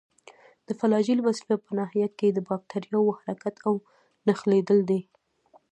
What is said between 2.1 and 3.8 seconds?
کې د باکتریاوو حرکت او